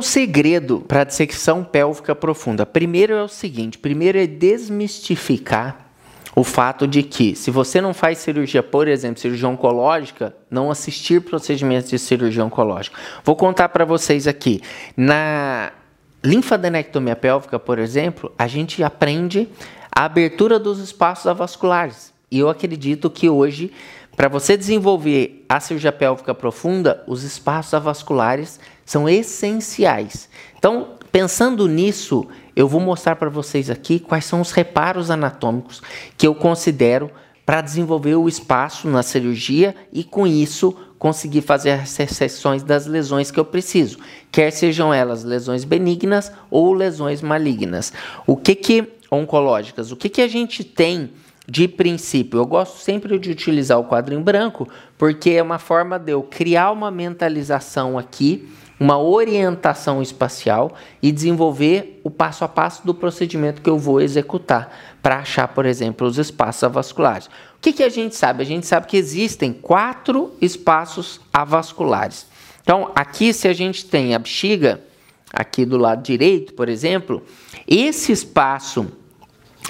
o 0.00 0.02
segredo 0.02 0.80
para 0.80 1.02
a 1.02 1.04
dissecção 1.04 1.62
pélvica 1.62 2.14
profunda? 2.14 2.64
Primeiro 2.64 3.12
é 3.12 3.22
o 3.22 3.28
seguinte: 3.28 3.78
primeiro 3.78 4.18
é 4.18 4.26
desmistificar 4.26 5.88
o 6.34 6.42
fato 6.42 6.86
de 6.86 7.02
que, 7.02 7.34
se 7.34 7.50
você 7.50 7.80
não 7.80 7.92
faz 7.92 8.18
cirurgia, 8.18 8.62
por 8.62 8.88
exemplo, 8.88 9.20
cirurgia 9.20 9.48
oncológica, 9.48 10.34
não 10.50 10.70
assistir 10.70 11.20
procedimentos 11.20 11.90
de 11.90 11.98
cirurgia 11.98 12.44
oncológica. 12.44 12.98
Vou 13.24 13.36
contar 13.36 13.68
para 13.68 13.84
vocês 13.84 14.26
aqui. 14.26 14.62
Na 14.96 15.72
linfadenectomia 16.24 17.16
pélvica, 17.16 17.58
por 17.58 17.78
exemplo, 17.78 18.32
a 18.38 18.46
gente 18.46 18.82
aprende 18.82 19.48
a 19.94 20.04
abertura 20.04 20.58
dos 20.58 20.78
espaços 20.78 21.26
avasculares. 21.26 22.12
E 22.30 22.38
eu 22.38 22.48
acredito 22.48 23.10
que 23.10 23.28
hoje, 23.28 23.72
para 24.16 24.28
você 24.28 24.56
desenvolver 24.56 25.44
a 25.48 25.58
cirurgia 25.58 25.92
pélvica 25.92 26.32
profunda, 26.32 27.02
os 27.06 27.24
espaços 27.24 27.74
avasculares 27.74 28.60
são 28.90 29.08
essenciais. 29.08 30.28
Então, 30.58 30.94
pensando 31.12 31.68
nisso, 31.68 32.26
eu 32.56 32.66
vou 32.66 32.80
mostrar 32.80 33.14
para 33.14 33.30
vocês 33.30 33.70
aqui 33.70 34.00
quais 34.00 34.24
são 34.24 34.40
os 34.40 34.50
reparos 34.50 35.12
anatômicos 35.12 35.80
que 36.18 36.26
eu 36.26 36.34
considero 36.34 37.08
para 37.46 37.60
desenvolver 37.60 38.16
o 38.16 38.28
espaço 38.28 38.88
na 38.88 39.04
cirurgia 39.04 39.76
e 39.92 40.02
com 40.02 40.26
isso 40.26 40.76
conseguir 40.98 41.42
fazer 41.42 41.70
as 41.70 41.96
reseções 41.96 42.64
das 42.64 42.86
lesões 42.86 43.30
que 43.30 43.38
eu 43.38 43.44
preciso, 43.44 43.96
quer 44.28 44.50
sejam 44.50 44.92
elas 44.92 45.22
lesões 45.22 45.62
benignas 45.62 46.32
ou 46.50 46.74
lesões 46.74 47.22
malignas. 47.22 47.92
O 48.26 48.36
que 48.36 48.56
que 48.56 48.88
oncológicas? 49.08 49.92
O 49.92 49.96
que 49.96 50.08
que 50.08 50.20
a 50.20 50.26
gente 50.26 50.64
tem 50.64 51.12
de 51.46 51.68
princípio? 51.68 52.40
Eu 52.40 52.46
gosto 52.46 52.78
sempre 52.78 53.20
de 53.20 53.30
utilizar 53.30 53.78
o 53.78 53.84
quadro 53.84 54.16
em 54.16 54.20
branco 54.20 54.68
porque 54.98 55.30
é 55.30 55.42
uma 55.42 55.60
forma 55.60 55.96
de 55.96 56.10
eu 56.10 56.24
criar 56.24 56.72
uma 56.72 56.90
mentalização 56.90 57.96
aqui 57.96 58.48
uma 58.80 58.98
orientação 58.98 60.00
espacial 60.00 60.72
e 61.02 61.12
desenvolver 61.12 62.00
o 62.02 62.10
passo 62.10 62.44
a 62.44 62.48
passo 62.48 62.86
do 62.86 62.94
procedimento 62.94 63.60
que 63.60 63.68
eu 63.68 63.78
vou 63.78 64.00
executar 64.00 64.74
para 65.02 65.18
achar, 65.18 65.48
por 65.48 65.66
exemplo, 65.66 66.06
os 66.06 66.16
espaços 66.16 66.64
avasculares. 66.64 67.26
O 67.26 67.60
que, 67.60 67.74
que 67.74 67.82
a 67.82 67.90
gente 67.90 68.16
sabe? 68.16 68.42
A 68.42 68.46
gente 68.46 68.66
sabe 68.66 68.86
que 68.86 68.96
existem 68.96 69.52
quatro 69.52 70.34
espaços 70.40 71.20
avasculares. 71.30 72.26
Então, 72.62 72.90
aqui, 72.94 73.34
se 73.34 73.46
a 73.46 73.52
gente 73.52 73.84
tem 73.84 74.14
a 74.14 74.18
bexiga, 74.18 74.80
aqui 75.30 75.66
do 75.66 75.76
lado 75.76 76.02
direito, 76.02 76.54
por 76.54 76.68
exemplo, 76.68 77.22
esse 77.68 78.12
espaço 78.12 78.90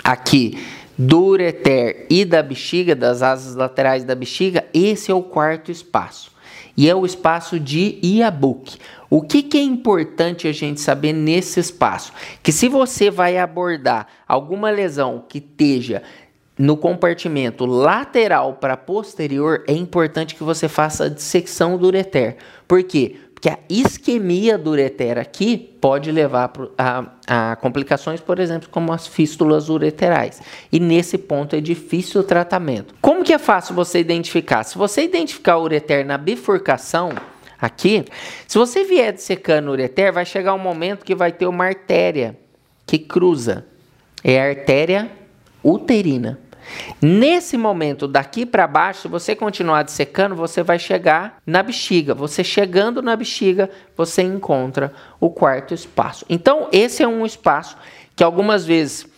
aqui 0.04 0.56
do 0.96 1.24
ureter 1.24 2.06
e 2.08 2.24
da 2.24 2.42
bexiga, 2.42 2.94
das 2.94 3.22
asas 3.22 3.56
laterais 3.56 4.04
da 4.04 4.14
bexiga, 4.14 4.64
esse 4.72 5.10
é 5.10 5.14
o 5.14 5.22
quarto 5.22 5.72
espaço. 5.72 6.30
E 6.76 6.88
é 6.88 6.94
o 6.94 7.04
espaço 7.04 7.58
de 7.58 7.98
Iabuque. 8.02 8.78
O 9.08 9.22
que, 9.22 9.42
que 9.42 9.58
é 9.58 9.62
importante 9.62 10.46
a 10.46 10.52
gente 10.52 10.80
saber 10.80 11.12
nesse 11.12 11.60
espaço? 11.60 12.12
Que 12.42 12.52
se 12.52 12.68
você 12.68 13.10
vai 13.10 13.38
abordar 13.38 14.06
alguma 14.26 14.70
lesão 14.70 15.24
que 15.28 15.38
esteja 15.38 16.02
no 16.58 16.76
compartimento 16.76 17.64
lateral 17.64 18.54
para 18.54 18.76
posterior, 18.76 19.64
é 19.66 19.72
importante 19.72 20.34
que 20.34 20.44
você 20.44 20.68
faça 20.68 21.04
a 21.04 21.08
dissecção 21.08 21.78
do 21.78 21.86
ureter. 21.86 22.36
Por 22.68 22.82
quê? 22.82 23.16
Porque 23.40 23.48
a 23.48 23.58
isquemia 23.70 24.58
do 24.58 24.68
ureter 24.68 25.16
aqui 25.16 25.56
pode 25.56 26.12
levar 26.12 26.52
a, 26.76 27.06
a, 27.26 27.56
complicações, 27.56 28.20
por 28.20 28.38
exemplo, 28.38 28.68
como 28.70 28.92
as 28.92 29.06
fístulas 29.06 29.70
ureterais. 29.70 30.42
E 30.70 30.78
nesse 30.78 31.16
ponto 31.16 31.56
é 31.56 31.60
difícil 31.60 32.20
o 32.20 32.24
tratamento. 32.24 32.94
Como 33.00 33.24
que 33.24 33.32
é 33.32 33.38
fácil 33.38 33.74
você 33.74 33.98
identificar? 33.98 34.62
Se 34.64 34.76
você 34.76 35.04
identificar 35.04 35.56
o 35.56 35.62
ureter 35.62 36.04
na 36.04 36.18
bifurcação, 36.18 37.14
aqui, 37.58 38.04
se 38.46 38.58
você 38.58 38.84
vier 38.84 39.10
dissecando 39.10 39.70
o 39.70 39.72
ureter, 39.72 40.12
vai 40.12 40.26
chegar 40.26 40.52
um 40.52 40.58
momento 40.58 41.02
que 41.02 41.14
vai 41.14 41.32
ter 41.32 41.46
uma 41.46 41.64
artéria 41.64 42.38
que 42.86 42.98
cruza. 42.98 43.64
É 44.22 44.38
a 44.38 44.48
artéria 44.50 45.10
uterina. 45.64 46.38
Nesse 47.00 47.56
momento, 47.56 48.06
daqui 48.06 48.44
para 48.44 48.66
baixo, 48.66 49.02
se 49.02 49.08
você 49.08 49.34
continuar 49.34 49.82
dissecando, 49.82 50.34
você 50.34 50.62
vai 50.62 50.78
chegar 50.78 51.38
na 51.46 51.62
bexiga. 51.62 52.14
Você 52.14 52.44
chegando 52.44 53.02
na 53.02 53.16
bexiga, 53.16 53.70
você 53.96 54.22
encontra 54.22 54.92
o 55.18 55.30
quarto 55.30 55.74
espaço. 55.74 56.24
Então, 56.28 56.68
esse 56.72 57.02
é 57.02 57.08
um 57.08 57.24
espaço 57.24 57.76
que 58.14 58.24
algumas 58.24 58.64
vezes 58.64 59.08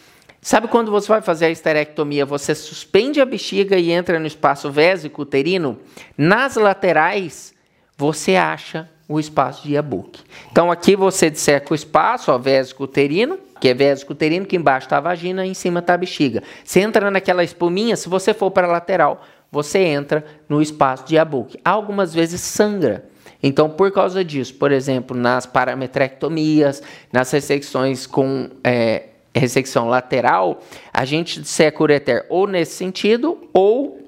Sabe 0.45 0.67
quando 0.67 0.91
você 0.91 1.07
vai 1.07 1.23
fazer 1.23 1.45
a 1.45 1.51
esterectomia, 1.51 2.27
você 2.27 2.53
suspende 2.53 3.21
a 3.21 3.25
bexiga 3.25 3.79
e 3.79 3.93
entra 3.93 4.19
no 4.19 4.27
espaço 4.27 4.73
vésico 4.73 5.23
uterino? 5.23 5.79
Nas 6.19 6.57
laterais, 6.57 7.55
você 7.97 8.35
acha 8.35 8.91
o 9.13 9.21
espaço 9.21 9.67
de 9.67 9.75
Yabuki. 9.75 10.23
Então 10.51 10.71
aqui 10.71 10.97
você 10.97 11.29
disseca 11.29 11.73
o 11.73 11.75
espaço, 11.75 12.33
ó, 12.33 12.39
vésico 12.39 12.85
uterino, 12.85 13.39
que 13.61 13.69
é 13.69 13.75
vésico 13.75 14.13
uterino, 14.13 14.47
que 14.47 14.57
embaixo 14.57 14.87
está 14.87 14.97
a 14.97 15.01
vagina, 15.01 15.47
em 15.47 15.55
cima 15.55 15.81
está 15.81 15.95
a 15.95 15.99
bexiga. 15.99 16.43
Você 16.65 16.81
entra 16.81 17.11
naquela 17.11 17.45
espuminha, 17.45 17.97
se 17.97 18.09
você 18.09 18.33
for 18.35 18.51
para 18.51 18.67
a 18.67 18.71
lateral, 18.71 19.23
você 19.51 19.81
entra 19.81 20.25
no 20.49 20.63
espaço 20.63 21.07
de 21.07 21.17
Yabuki. 21.17 21.59
Algumas 21.65 22.15
vezes 22.15 22.41
sangra. 22.41 23.05
Então, 23.43 23.69
por 23.69 23.91
causa 23.93 24.25
disso, 24.25 24.55
por 24.55 24.73
exemplo, 24.73 25.17
nas 25.17 25.47
parametrectomias, 25.47 26.83
nas 27.13 27.31
ressecções 27.31 28.07
com 28.07 28.49
é, 28.65 29.09
ressecção 29.35 29.89
lateral, 29.89 30.61
a 30.93 31.05
gente 31.05 31.41
disseca 31.41 31.81
o 31.81 31.83
ureter 31.83 32.25
ou 32.29 32.47
nesse 32.47 32.77
sentido, 32.77 33.39
ou 33.53 34.01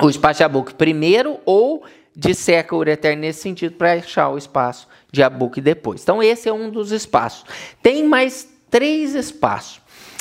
o 0.00 0.08
espaço 0.08 0.42
de 0.42 0.74
primeiro, 0.74 1.38
ou 1.44 1.82
disseca 2.20 2.74
o 2.74 2.78
ureter 2.78 3.16
nesse 3.16 3.40
sentido 3.40 3.76
para 3.76 3.94
achar 3.94 4.28
o 4.28 4.36
espaço 4.36 4.86
de 5.10 5.22
Abuque 5.22 5.60
depois. 5.60 6.02
Então, 6.02 6.22
esse 6.22 6.48
é 6.48 6.52
um 6.52 6.70
dos 6.70 6.92
espaços. 6.92 7.44
Tem 7.82 8.04
mais 8.04 8.46
três 8.70 9.14
espaços. 9.14 9.80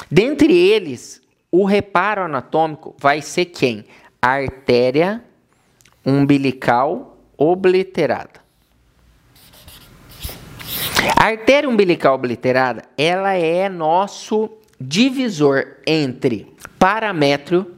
Dentre 0.09 0.55
eles, 0.55 1.21
o 1.51 1.65
reparo 1.65 2.21
anatômico 2.21 2.95
vai 2.97 3.21
ser 3.21 3.45
quem? 3.45 3.83
A 4.21 4.29
artéria 4.29 5.23
umbilical 6.05 7.17
obliterada. 7.37 8.39
A 11.17 11.25
artéria 11.25 11.69
umbilical 11.69 12.15
obliterada, 12.15 12.83
ela 12.97 13.33
é 13.33 13.67
nosso 13.67 14.49
divisor 14.79 15.65
entre 15.85 16.47
paramétrio 16.77 17.75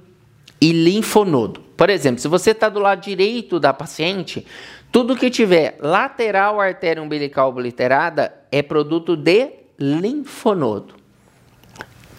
e 0.59 0.71
linfonodo. 0.71 1.70
Por 1.81 1.89
exemplo, 1.89 2.21
se 2.21 2.27
você 2.27 2.51
está 2.51 2.69
do 2.69 2.79
lado 2.79 3.01
direito 3.01 3.59
da 3.59 3.73
paciente, 3.73 4.45
tudo 4.91 5.15
que 5.15 5.31
tiver 5.31 5.77
lateral 5.79 6.61
artéria 6.61 7.01
umbilical 7.01 7.49
obliterada 7.49 8.31
é 8.51 8.61
produto 8.61 9.17
de 9.17 9.49
linfonodo. 9.79 10.93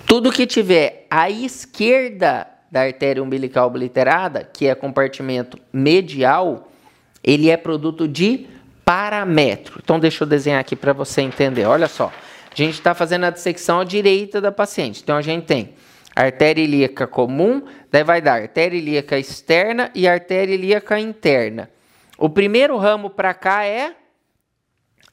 Tudo 0.05 0.33
que 0.33 0.49
tiver 0.49 1.07
à 1.09 1.31
esquerda 1.31 2.49
da 2.73 2.81
artéria 2.81 3.23
umbilical 3.23 3.69
obliterada, 3.69 4.43
que 4.43 4.67
é 4.67 4.75
compartimento 4.75 5.57
medial, 5.73 6.69
ele 7.23 7.49
é 7.49 7.57
produto 7.57 8.09
de 8.09 8.49
parametro. 8.85 9.79
Então, 9.81 10.01
deixa 10.01 10.25
eu 10.25 10.29
desenhar 10.29 10.59
aqui 10.59 10.75
para 10.75 10.93
você 10.93 11.23
entender. 11.23 11.67
Olha 11.67 11.87
só, 11.87 12.13
a 12.51 12.55
gente 12.57 12.75
está 12.75 12.95
fazendo 12.95 13.27
a 13.27 13.31
dissecção 13.31 13.79
à 13.79 13.85
direita 13.85 14.41
da 14.41 14.51
paciente. 14.51 15.03
Então, 15.05 15.17
a 15.17 15.23
gente 15.23 15.45
tem 15.45 15.73
artéria 16.15 16.63
ilíaca 16.63 17.07
comum, 17.07 17.63
daí 17.91 18.05
vai 18.05 18.21
dar 18.21 18.41
artéria 18.43 18.77
ilíaca 18.77 19.19
externa 19.19 19.91
e 19.95 20.07
artéria 20.07 20.55
ilíaca 20.55 20.99
interna. 20.99 21.71
O 22.19 22.29
primeiro 22.29 22.77
ramo 22.77 23.11
para 23.11 23.35
cá 23.35 23.65
é 23.65 23.95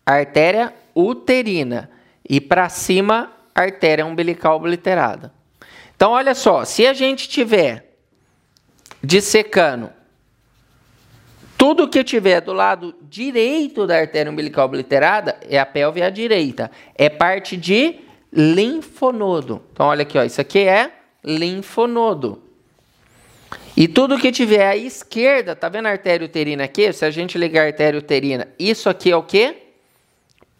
artéria 0.05 0.73
uterina 0.95 1.89
e 2.27 2.41
para 2.41 2.69
cima 2.69 3.31
artéria 3.55 4.05
umbilical 4.05 4.55
obliterada. 4.57 5.33
Então 5.95 6.11
olha 6.11 6.35
só, 6.35 6.63
se 6.65 6.85
a 6.85 6.93
gente 6.93 7.27
tiver 7.27 7.97
dissecando 9.03 9.91
tudo 11.57 11.89
que 11.89 12.03
tiver 12.05 12.39
do 12.39 12.53
lado 12.53 12.95
direito 13.01 13.85
da 13.85 13.97
artéria 13.97 14.31
umbilical 14.31 14.65
obliterada 14.65 15.37
é 15.41 15.59
a 15.59 15.65
pelve 15.65 16.01
à 16.01 16.09
direita, 16.09 16.71
é 16.95 17.09
parte 17.09 17.57
de 17.57 17.99
linfonodo. 18.31 19.61
Então, 19.73 19.87
olha 19.87 20.03
aqui, 20.03 20.17
ó, 20.17 20.23
isso 20.23 20.39
aqui 20.39 20.59
é 20.59 20.91
linfonodo. 21.23 22.41
E 23.75 23.87
tudo 23.87 24.19
que 24.19 24.31
tiver 24.31 24.67
à 24.67 24.75
esquerda, 24.75 25.55
tá 25.55 25.69
vendo 25.69 25.87
a 25.87 25.91
artéria 25.91 26.25
uterina 26.25 26.65
aqui? 26.65 26.91
Se 26.91 27.05
a 27.05 27.09
gente 27.09 27.37
ligar 27.37 27.63
a 27.63 27.67
artéria 27.67 27.97
uterina, 27.97 28.47
isso 28.59 28.89
aqui 28.89 29.11
é 29.11 29.15
o 29.15 29.23
quê? 29.23 29.55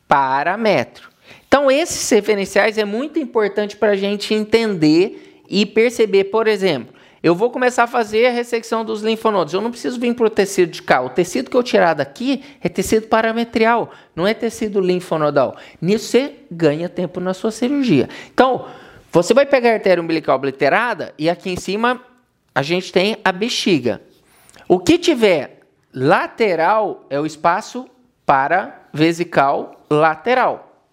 Parametro. 0.08 1.10
Então, 1.48 1.70
esses 1.70 2.10
referenciais 2.10 2.78
é 2.78 2.86
muito 2.86 3.20
importante 3.20 3.76
para 3.76 3.92
a 3.92 3.96
gente 3.96 4.34
entender 4.34 5.42
e 5.50 5.66
perceber, 5.66 6.26
por 6.26 6.48
exemplo, 6.48 6.94
eu 7.22 7.36
vou 7.36 7.50
começar 7.50 7.84
a 7.84 7.88
fazer 7.88 8.28
a 8.28 8.32
ressecção 8.32 8.86
dos 8.86 9.02
linfonodos. 9.02 9.54
Eu 9.54 9.62
não 9.62 9.72
preciso 9.72 10.00
vir 10.00 10.16
para 10.16 10.28
o 10.28 10.30
tecido 10.30 10.72
de 10.72 10.82
cá. 10.82 11.02
O 11.02 11.10
tecido 11.10 11.50
que 11.50 11.58
eu 11.58 11.64
tirar 11.64 11.94
daqui 11.94 12.44
é 12.62 12.70
tecido 12.70 13.08
parametrial, 13.08 13.92
não 14.16 14.26
é 14.26 14.34
tecido 14.34 14.80
linfonodal. 14.80 15.58
Nisso 15.82 16.06
você 16.06 16.36
ganha 16.50 16.88
tempo 16.88 17.20
na 17.20 17.34
sua 17.34 17.52
cirurgia. 17.52 18.08
Então, 18.34 18.66
você 19.12 19.34
vai 19.34 19.46
pegar 19.46 19.72
a 19.72 19.74
artéria 19.74 20.02
umbilical 20.02 20.36
obliterada 20.36 21.14
e 21.18 21.30
aqui 21.30 21.50
em 21.50 21.58
cima 21.58 22.02
a 22.56 22.62
gente 22.62 22.92
tem 22.92 23.18
a 23.24 23.32
bexiga. 23.32 24.02
O 24.68 24.80
que 24.80 24.98
tiver 24.98 25.62
lateral 25.94 27.06
é 27.10 27.20
o 27.20 27.26
espaço 27.26 27.90
para 28.26 28.88
vesical 28.94 29.86
lateral. 29.90 30.86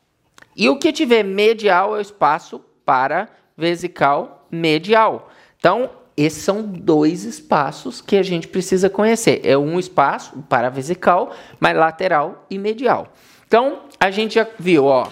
E 0.57 0.69
o 0.69 0.79
que 0.79 0.93
tiver 0.93 1.23
medial 1.23 1.95
é 1.95 1.99
o 1.99 2.01
espaço 2.01 2.61
para 2.85 3.29
vesical 3.57 4.47
medial. 4.51 5.31
Então, 5.59 5.91
esses 6.17 6.43
são 6.43 6.63
dois 6.63 7.25
espaços 7.25 8.01
que 8.01 8.17
a 8.17 8.23
gente 8.23 8.49
precisa 8.49 8.89
conhecer. 8.89 9.43
É 9.45 9.57
um 9.57 9.79
espaço 9.79 10.43
para 10.49 10.71
vesical, 10.71 11.33
mas 11.61 11.77
lateral 11.77 12.47
e 12.49 12.59
medial. 12.59 13.13
Então, 13.47 13.83
a 14.01 14.11
gente 14.11 14.37
já 14.37 14.47
viu, 14.59 14.87
ó, 14.87 15.09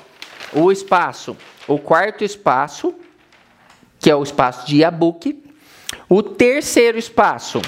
o 0.52 0.72
espaço, 0.72 1.36
o 1.68 1.78
quarto 1.78 2.24
espaço, 2.24 2.94
que 3.98 4.10
é 4.10 4.16
o 4.16 4.22
espaço 4.22 4.66
de 4.66 4.78
Yabuki, 4.78 5.44
o 6.08 6.22
terceiro 6.22 6.98
espaço, 6.98 7.60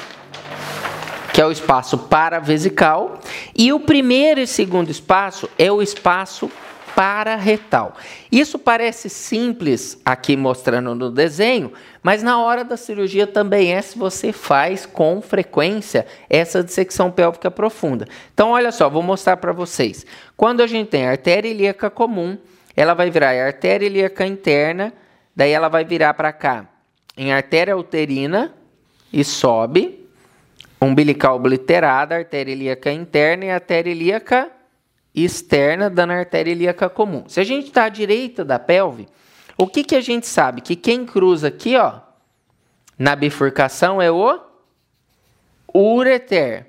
que 1.32 1.40
é 1.40 1.46
o 1.46 1.52
espaço 1.52 1.98
para 1.98 2.38
vesical, 2.38 3.20
e 3.54 3.72
o 3.72 3.80
primeiro 3.80 4.40
e 4.40 4.46
segundo 4.46 4.90
espaço 4.90 5.48
é 5.58 5.70
o 5.70 5.82
espaço 5.82 6.50
para 6.96 7.36
retal. 7.36 7.94
Isso 8.32 8.58
parece 8.58 9.10
simples 9.10 10.00
aqui 10.02 10.34
mostrando 10.34 10.94
no 10.94 11.10
desenho, 11.10 11.70
mas 12.02 12.22
na 12.22 12.40
hora 12.40 12.64
da 12.64 12.74
cirurgia 12.74 13.26
também 13.26 13.74
é 13.74 13.82
se 13.82 13.98
você 13.98 14.32
faz 14.32 14.86
com 14.86 15.20
frequência 15.20 16.06
essa 16.30 16.64
dissecção 16.64 17.10
pélvica 17.10 17.50
profunda. 17.50 18.08
Então, 18.32 18.52
olha 18.52 18.72
só, 18.72 18.88
vou 18.88 19.02
mostrar 19.02 19.36
para 19.36 19.52
vocês. 19.52 20.06
Quando 20.38 20.62
a 20.62 20.66
gente 20.66 20.88
tem 20.88 21.06
a 21.06 21.10
artéria 21.10 21.50
ilíaca 21.50 21.90
comum, 21.90 22.38
ela 22.74 22.94
vai 22.94 23.10
virar 23.10 23.32
a 23.32 23.44
artéria 23.44 23.84
ilíaca 23.84 24.24
interna, 24.24 24.90
daí 25.34 25.50
ela 25.50 25.68
vai 25.68 25.84
virar 25.84 26.14
para 26.14 26.32
cá 26.32 26.66
em 27.14 27.30
artéria 27.30 27.76
uterina 27.76 28.54
e 29.12 29.22
sobe, 29.22 30.08
umbilical 30.80 31.36
obliterada, 31.36 32.16
artéria 32.16 32.52
ilíaca 32.52 32.90
interna 32.90 33.44
e 33.44 33.50
artéria 33.50 33.90
ilíaca 33.90 34.55
externa 35.24 35.88
dando 35.88 36.12
a 36.12 36.18
artéria 36.18 36.52
ilíaca 36.52 36.88
comum. 36.88 37.24
Se 37.26 37.40
a 37.40 37.44
gente 37.44 37.68
está 37.68 37.84
à 37.84 37.88
direita 37.88 38.44
da 38.44 38.58
pelve, 38.58 39.08
o 39.56 39.66
que, 39.66 39.82
que 39.82 39.96
a 39.96 40.00
gente 40.00 40.26
sabe? 40.26 40.60
Que 40.60 40.76
quem 40.76 41.06
cruza 41.06 41.48
aqui, 41.48 41.76
ó, 41.76 42.00
na 42.98 43.16
bifurcação 43.16 44.00
é 44.00 44.10
o 44.10 44.38
ureter. 45.74 46.66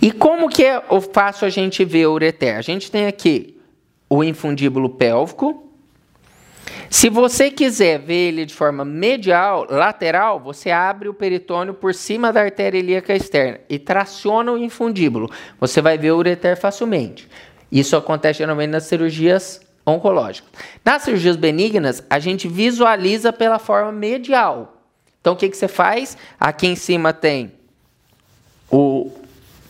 E 0.00 0.10
como 0.10 0.48
que 0.48 0.64
é 0.64 0.82
fácil 1.12 1.46
a 1.46 1.50
gente 1.50 1.84
ver 1.84 2.06
o 2.06 2.12
ureter? 2.12 2.56
A 2.56 2.62
gente 2.62 2.90
tem 2.90 3.06
aqui 3.06 3.60
o 4.08 4.22
infundíbulo 4.22 4.90
pélvico, 4.90 5.71
se 6.90 7.08
você 7.08 7.50
quiser 7.50 7.98
ver 7.98 8.28
ele 8.28 8.44
de 8.44 8.54
forma 8.54 8.84
medial, 8.84 9.66
lateral, 9.68 10.38
você 10.38 10.70
abre 10.70 11.08
o 11.08 11.14
peritônio 11.14 11.74
por 11.74 11.94
cima 11.94 12.32
da 12.32 12.42
artéria 12.42 12.78
ilíaca 12.78 13.14
externa 13.14 13.60
e 13.68 13.78
traciona 13.78 14.52
o 14.52 14.58
infundíbulo. 14.58 15.30
Você 15.58 15.80
vai 15.80 15.96
ver 15.96 16.12
o 16.12 16.18
ureter 16.18 16.56
facilmente. 16.56 17.28
Isso 17.70 17.96
acontece 17.96 18.38
geralmente 18.38 18.70
nas 18.70 18.84
cirurgias 18.84 19.60
oncológicas. 19.86 20.50
Nas 20.84 21.02
cirurgias 21.02 21.36
benignas, 21.36 22.04
a 22.08 22.18
gente 22.18 22.46
visualiza 22.46 23.32
pela 23.32 23.58
forma 23.58 23.90
medial. 23.90 24.82
Então, 25.20 25.32
o 25.32 25.36
que, 25.36 25.48
que 25.48 25.56
você 25.56 25.68
faz? 25.68 26.16
Aqui 26.38 26.66
em 26.66 26.76
cima 26.76 27.12
tem 27.12 27.52
o 28.70 29.10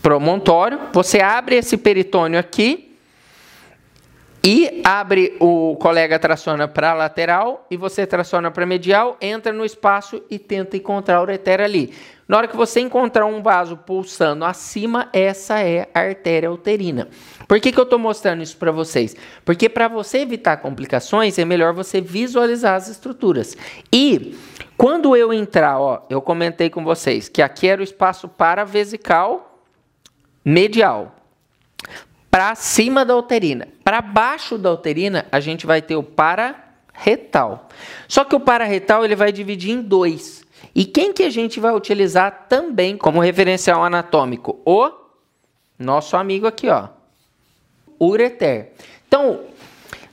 promontório. 0.03 0.81
Você 0.93 1.21
abre 1.21 1.57
esse 1.57 1.77
peritônio 1.77 2.39
aqui 2.39 2.92
e 4.45 4.81
abre 4.83 5.37
o 5.39 5.77
colega 5.77 6.19
traciona 6.19 6.67
para 6.67 6.91
a 6.91 6.95
lateral 6.95 7.65
e 7.71 7.77
você 7.77 8.05
traciona 8.05 8.51
para 8.51 8.67
medial, 8.67 9.17
entra 9.21 9.53
no 9.53 9.65
espaço 9.65 10.21
e 10.29 10.37
tenta 10.37 10.77
encontrar 10.77 11.21
o 11.21 11.23
ureter 11.23 11.61
ali. 11.61 11.95
Na 12.27 12.39
hora 12.39 12.49
que 12.49 12.57
você 12.57 12.81
encontrar 12.81 13.25
um 13.27 13.41
vaso 13.41 13.77
pulsando 13.77 14.45
acima, 14.45 15.09
essa 15.13 15.61
é 15.61 15.89
a 15.95 16.01
artéria 16.01 16.51
uterina. 16.51 17.09
Por 17.47 17.61
que, 17.61 17.71
que 17.71 17.79
eu 17.79 17.85
estou 17.85 17.99
mostrando 18.01 18.43
isso 18.43 18.57
para 18.57 18.73
vocês? 18.73 19.15
Porque 19.45 19.69
para 19.69 19.87
você 19.87 20.19
evitar 20.19 20.57
complicações, 20.57 21.39
é 21.39 21.45
melhor 21.45 21.73
você 21.73 22.01
visualizar 22.01 22.75
as 22.75 22.89
estruturas. 22.89 23.57
E 23.93 24.37
quando 24.77 25.15
eu 25.15 25.33
entrar, 25.33 25.79
ó, 25.79 26.05
eu 26.11 26.21
comentei 26.21 26.69
com 26.69 26.83
vocês 26.83 27.29
que 27.29 27.43
aqui 27.43 27.69
era 27.69 27.81
o 27.81 27.85
espaço 27.85 28.29
para 28.29 28.65
vesical 28.65 29.61
medial 30.45 31.22
para 32.33 32.55
cima 32.55 33.05
da 33.05 33.15
uterina. 33.15 33.69
Para 33.85 34.01
baixo 34.01 34.57
da 34.57 34.73
uterina, 34.73 35.27
a 35.31 35.39
gente 35.39 35.67
vai 35.67 35.83
ter 35.83 35.97
o 35.97 36.03
para-retal. 36.03 37.69
Só 38.09 38.25
que 38.25 38.35
o 38.35 38.41
para-retal 38.41 39.05
ele 39.05 39.15
vai 39.15 39.31
dividir 39.31 39.73
em 39.73 39.83
dois. 39.83 40.43
E 40.75 40.87
quem 40.87 41.13
que 41.13 41.25
a 41.25 41.29
gente 41.29 41.61
vai 41.61 41.75
utilizar 41.75 42.47
também 42.49 42.97
como 42.97 43.21
referencial 43.21 43.85
anatômico? 43.85 44.59
O 44.65 44.91
nosso 45.79 46.17
amigo 46.17 46.47
aqui, 46.47 46.71
ó, 46.71 46.89
ureter. 48.01 48.73
Então, 49.07 49.41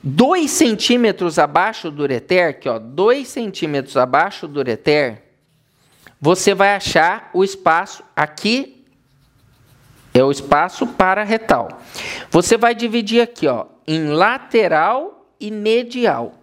2 0.02 0.50
centímetros 0.50 1.38
abaixo 1.38 1.90
do 1.90 2.02
ureter, 2.02 2.50
aqui, 2.50 2.68
ó, 2.68 2.78
2 2.78 3.26
centímetros 3.26 3.96
abaixo 3.96 4.46
do 4.46 4.60
ureter, 4.60 5.22
você 6.20 6.52
vai 6.52 6.74
achar 6.74 7.30
o 7.32 7.42
espaço 7.42 8.04
aqui 8.14 8.79
é 10.12 10.22
o 10.22 10.30
espaço 10.30 10.86
para 10.86 11.22
retal. 11.22 11.68
Você 12.30 12.56
vai 12.56 12.74
dividir 12.74 13.20
aqui, 13.20 13.46
ó, 13.46 13.66
em 13.86 14.08
lateral 14.08 15.26
e 15.38 15.50
medial. 15.50 16.34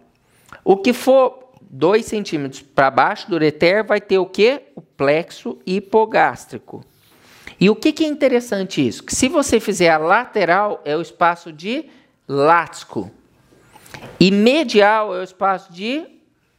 O 0.64 0.76
que 0.76 0.92
for 0.92 1.50
2 1.70 2.04
centímetros 2.04 2.62
para 2.62 2.90
baixo 2.90 3.28
do 3.28 3.36
ureter 3.36 3.84
vai 3.84 4.00
ter 4.00 4.18
o 4.18 4.26
que? 4.26 4.62
O 4.74 4.80
plexo 4.80 5.58
hipogástrico. 5.66 6.84
E 7.60 7.68
o 7.68 7.76
que, 7.76 7.92
que 7.92 8.04
é 8.04 8.06
interessante 8.06 8.86
isso? 8.86 9.02
Que 9.02 9.14
se 9.14 9.28
você 9.28 9.58
fizer 9.58 9.90
a 9.90 9.98
lateral, 9.98 10.80
é 10.84 10.96
o 10.96 11.02
espaço 11.02 11.52
de 11.52 11.86
Lático. 12.26 13.10
E 14.20 14.30
medial 14.30 15.14
é 15.16 15.20
o 15.20 15.24
espaço 15.24 15.72
de 15.72 16.04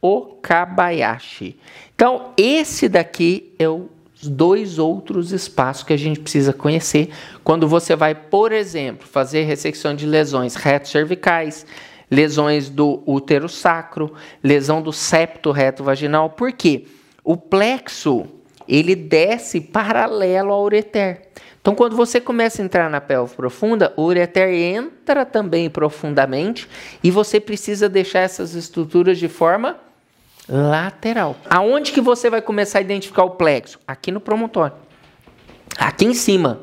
Okabayashi. 0.02 1.58
Então, 1.94 2.32
esse 2.36 2.88
daqui 2.88 3.54
é 3.58 3.68
o 3.68 3.88
dois 4.28 4.78
outros 4.78 5.32
espaços 5.32 5.82
que 5.82 5.92
a 5.92 5.98
gente 5.98 6.20
precisa 6.20 6.52
conhecer 6.52 7.10
quando 7.42 7.66
você 7.66 7.96
vai, 7.96 8.14
por 8.14 8.52
exemplo, 8.52 9.06
fazer 9.06 9.44
ressecção 9.44 9.94
de 9.94 10.06
lesões 10.06 10.54
reto-cervicais, 10.54 11.66
lesões 12.10 12.68
do 12.68 13.02
útero 13.06 13.48
sacro, 13.48 14.12
lesão 14.42 14.82
do 14.82 14.92
septo 14.92 15.50
reto 15.50 15.84
vaginal. 15.84 16.30
Por 16.30 16.52
quê? 16.52 16.86
O 17.22 17.36
plexo, 17.36 18.26
ele 18.66 18.94
desce 18.94 19.60
paralelo 19.60 20.52
ao 20.52 20.64
ureter. 20.64 21.22
Então, 21.60 21.74
quando 21.74 21.94
você 21.94 22.20
começa 22.20 22.62
a 22.62 22.64
entrar 22.64 22.88
na 22.88 23.00
pelve 23.00 23.34
profunda, 23.34 23.92
o 23.96 24.04
ureter 24.04 24.48
entra 24.48 25.26
também 25.26 25.68
profundamente 25.68 26.66
e 27.04 27.10
você 27.10 27.38
precisa 27.38 27.88
deixar 27.88 28.20
essas 28.20 28.54
estruturas 28.54 29.18
de 29.18 29.28
forma 29.28 29.76
lateral. 30.50 31.36
Aonde 31.48 31.92
que 31.92 32.00
você 32.00 32.28
vai 32.28 32.42
começar 32.42 32.78
a 32.78 32.82
identificar 32.82 33.22
o 33.22 33.30
plexo? 33.30 33.78
Aqui 33.86 34.10
no 34.10 34.20
promontório. 34.20 34.76
Aqui 35.78 36.04
em 36.04 36.14
cima. 36.14 36.60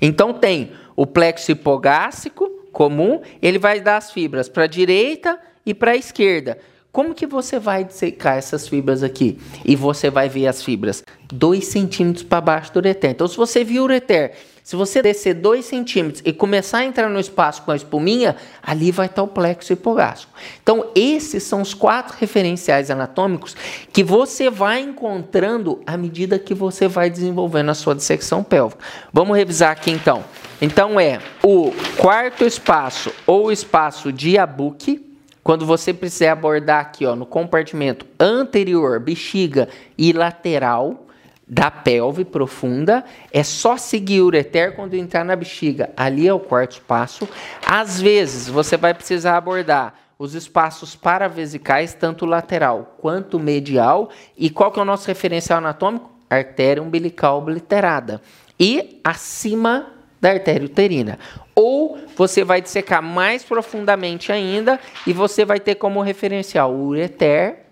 Então 0.00 0.32
tem 0.32 0.72
o 0.96 1.06
plexo 1.06 1.52
hipogástrico 1.52 2.48
comum, 2.72 3.20
ele 3.40 3.58
vai 3.58 3.80
dar 3.80 3.96
as 3.96 4.10
fibras 4.10 4.48
para 4.48 4.64
a 4.64 4.66
direita 4.66 5.38
e 5.64 5.72
para 5.72 5.92
a 5.92 5.96
esquerda. 5.96 6.58
Como 6.92 7.14
que 7.14 7.26
você 7.26 7.58
vai 7.58 7.84
dissecar 7.84 8.36
essas 8.36 8.66
fibras 8.66 9.04
aqui? 9.04 9.38
E 9.64 9.76
você 9.76 10.10
vai 10.10 10.28
ver 10.28 10.48
as 10.48 10.62
fibras 10.62 11.04
2 11.32 11.64
centímetros 11.64 12.24
para 12.24 12.40
baixo 12.40 12.72
do 12.72 12.78
ureter. 12.78 13.10
Então, 13.10 13.28
se 13.28 13.36
você 13.36 13.62
viu 13.62 13.82
o 13.82 13.84
ureter 13.84 14.32
se 14.70 14.76
você 14.76 15.02
descer 15.02 15.34
2 15.34 15.64
centímetros 15.64 16.22
e 16.24 16.32
começar 16.32 16.78
a 16.78 16.84
entrar 16.84 17.08
no 17.08 17.18
espaço 17.18 17.62
com 17.62 17.72
a 17.72 17.76
espuminha, 17.76 18.36
ali 18.62 18.92
vai 18.92 19.06
estar 19.06 19.20
o 19.20 19.26
plexo 19.26 19.72
hipogástrico. 19.72 20.32
Então, 20.62 20.92
esses 20.94 21.42
são 21.42 21.60
os 21.60 21.74
quatro 21.74 22.16
referenciais 22.16 22.88
anatômicos 22.88 23.56
que 23.92 24.04
você 24.04 24.48
vai 24.48 24.78
encontrando 24.78 25.82
à 25.84 25.96
medida 25.96 26.38
que 26.38 26.54
você 26.54 26.86
vai 26.86 27.10
desenvolvendo 27.10 27.68
a 27.70 27.74
sua 27.74 27.96
dissecção 27.96 28.44
pélvica. 28.44 28.84
Vamos 29.12 29.36
revisar 29.36 29.72
aqui 29.72 29.90
então. 29.90 30.22
Então, 30.62 31.00
é 31.00 31.18
o 31.42 31.72
quarto 31.96 32.44
espaço 32.44 33.12
ou 33.26 33.50
espaço 33.50 34.12
de 34.12 34.36
Yabuki, 34.36 35.04
quando 35.42 35.66
você 35.66 35.92
precisar 35.92 36.30
abordar 36.30 36.80
aqui 36.80 37.04
ó, 37.04 37.16
no 37.16 37.26
compartimento 37.26 38.06
anterior, 38.20 39.00
bexiga 39.00 39.68
e 39.98 40.12
lateral 40.12 41.08
da 41.50 41.68
pelve 41.68 42.24
profunda, 42.24 43.04
é 43.32 43.42
só 43.42 43.76
seguir 43.76 44.20
o 44.20 44.26
ureter 44.26 44.76
quando 44.76 44.94
entrar 44.94 45.24
na 45.24 45.34
bexiga. 45.34 45.90
Ali 45.96 46.28
é 46.28 46.32
o 46.32 46.38
quarto 46.38 46.80
passo. 46.82 47.28
Às 47.66 48.00
vezes, 48.00 48.46
você 48.46 48.76
vai 48.76 48.94
precisar 48.94 49.36
abordar 49.36 49.94
os 50.16 50.36
espaços 50.36 50.94
paravesicais, 50.94 51.92
tanto 51.92 52.24
lateral 52.24 52.94
quanto 53.00 53.40
medial. 53.40 54.10
E 54.38 54.48
qual 54.48 54.70
que 54.70 54.78
é 54.78 54.82
o 54.82 54.84
nosso 54.84 55.08
referencial 55.08 55.58
anatômico? 55.58 56.08
Artéria 56.30 56.80
umbilical 56.80 57.38
obliterada. 57.38 58.22
E 58.58 59.00
acima 59.02 59.88
da 60.20 60.30
artéria 60.30 60.66
uterina. 60.66 61.18
Ou 61.52 61.98
você 62.16 62.44
vai 62.44 62.60
dissecar 62.60 63.02
mais 63.02 63.42
profundamente 63.42 64.30
ainda 64.30 64.78
e 65.04 65.12
você 65.12 65.44
vai 65.44 65.58
ter 65.58 65.74
como 65.74 66.00
referencial 66.00 66.72
o 66.72 66.88
ureter 66.88 67.64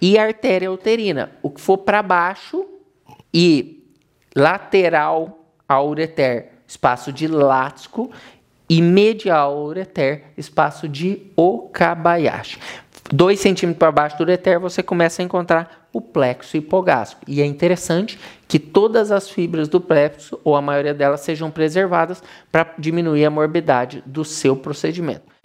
e 0.00 0.16
a 0.16 0.22
artéria 0.22 0.72
uterina. 0.72 1.32
O 1.42 1.50
que 1.50 1.60
for 1.60 1.78
para 1.78 2.02
baixo 2.02 2.75
e 3.38 3.84
lateral 4.34 5.52
ao 5.68 5.90
ureter, 5.90 6.52
espaço 6.66 7.12
de 7.12 7.28
lático, 7.28 8.10
e 8.66 8.80
medial 8.80 9.62
ureter, 9.62 10.32
espaço 10.38 10.88
de 10.88 11.30
Okabayashi. 11.36 12.58
2 13.12 13.38
centímetros 13.38 13.78
para 13.78 13.92
baixo 13.92 14.16
do 14.16 14.22
ureter, 14.22 14.58
você 14.58 14.82
começa 14.82 15.20
a 15.20 15.24
encontrar 15.24 15.86
o 15.92 16.00
plexo 16.00 16.56
hipogástrico. 16.56 17.24
E 17.28 17.42
é 17.42 17.44
interessante 17.44 18.18
que 18.48 18.58
todas 18.58 19.12
as 19.12 19.28
fibras 19.28 19.68
do 19.68 19.82
plexo, 19.82 20.40
ou 20.42 20.56
a 20.56 20.62
maioria 20.62 20.94
delas, 20.94 21.20
sejam 21.20 21.50
preservadas 21.50 22.22
para 22.50 22.74
diminuir 22.78 23.26
a 23.26 23.30
morbidade 23.30 24.02
do 24.06 24.24
seu 24.24 24.56
procedimento. 24.56 25.35